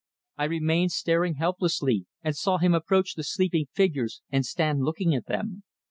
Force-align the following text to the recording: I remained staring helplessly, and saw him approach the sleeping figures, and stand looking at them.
I 0.35 0.45
remained 0.45 0.91
staring 0.93 1.35
helplessly, 1.35 2.07
and 2.23 2.35
saw 2.35 2.57
him 2.57 2.73
approach 2.73 3.13
the 3.13 3.23
sleeping 3.23 3.67
figures, 3.71 4.23
and 4.31 4.43
stand 4.43 4.79
looking 4.81 5.13
at 5.13 5.27
them. 5.27 5.61